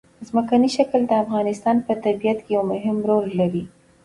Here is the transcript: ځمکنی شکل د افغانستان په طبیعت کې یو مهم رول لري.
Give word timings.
ځمکنی 0.27 0.69
شکل 0.77 1.01
د 1.07 1.13
افغانستان 1.23 1.75
په 1.85 1.93
طبیعت 2.03 2.39
کې 2.45 2.51
یو 2.55 2.63
مهم 2.73 2.97
رول 3.09 3.27
لري. 3.39 3.63